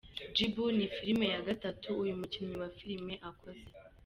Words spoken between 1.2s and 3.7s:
ya gatatu uyu mukinnyi wa filime akoze.